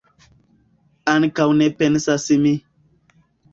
Ankaŭ 1.13 1.47
ne 1.61 1.69
pensas 1.83 2.27
mi. 2.47 2.57